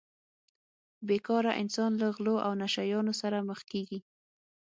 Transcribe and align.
بې 1.07 1.17
کاره 1.27 1.51
انسان 1.61 1.91
له 2.01 2.07
غلو 2.15 2.35
او 2.45 2.51
نشه 2.61 2.83
یانو 2.91 3.13
سره 3.21 3.37
مخ 3.49 3.59
کیږي 3.71 3.99